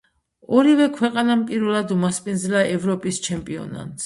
ორივე 0.59 0.87
ქვეყანამ 0.95 1.43
პირველად 1.51 1.93
უმასპინძლა 1.97 2.65
ევროპის 2.79 3.23
ჩემპიონატს. 3.31 3.99